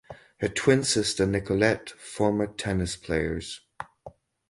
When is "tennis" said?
2.47-2.95